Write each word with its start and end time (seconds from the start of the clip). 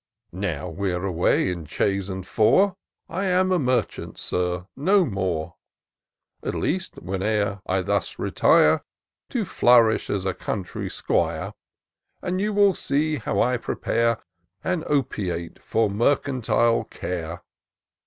Now 0.33 0.67
we're 0.67 1.05
away 1.05 1.51
in 1.51 1.65
chaise 1.67 2.09
and 2.09 2.25
four, 2.25 2.75
I 3.07 3.25
am 3.25 3.51
a 3.51 3.59
merchant, 3.59 4.17
Sir, 4.17 4.65
no 4.75 5.05
more, 5.05 5.53
At 6.41 6.55
least, 6.55 6.95
whene'er 6.95 7.61
I 7.67 7.83
thus 7.83 8.17
retire. 8.17 8.81
To 9.29 9.45
flourish 9.45 10.09
as 10.09 10.25
a 10.25 10.33
country 10.33 10.89
'squire; 10.89 11.53
And 12.19 12.41
you 12.41 12.51
will 12.51 12.73
see 12.73 13.17
how 13.17 13.39
I 13.43 13.57
prepare 13.57 14.17
An 14.63 14.83
opiate 14.87 15.61
for 15.61 15.87
mercantile 15.87 16.85
care. 16.85 17.43